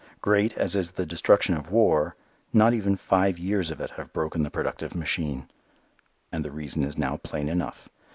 [0.19, 2.15] Great as is the destruction of war,
[2.51, 5.47] not even five years of it have broken the productive machine.
[6.31, 7.87] And the reason is now plain enough.